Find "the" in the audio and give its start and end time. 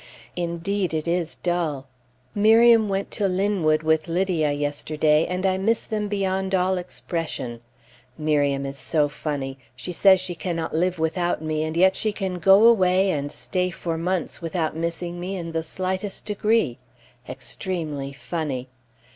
15.51-15.61